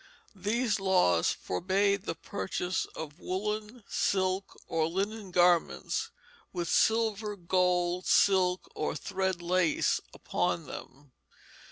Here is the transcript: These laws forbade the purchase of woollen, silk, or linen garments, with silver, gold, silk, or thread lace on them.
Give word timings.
These 0.33 0.79
laws 0.79 1.29
forbade 1.31 2.05
the 2.05 2.15
purchase 2.15 2.85
of 2.95 3.19
woollen, 3.19 3.83
silk, 3.87 4.59
or 4.67 4.87
linen 4.87 5.29
garments, 5.29 6.09
with 6.51 6.67
silver, 6.69 7.35
gold, 7.35 8.07
silk, 8.07 8.67
or 8.73 8.95
thread 8.95 9.43
lace 9.43 10.01
on 10.31 10.65
them. 10.65 11.11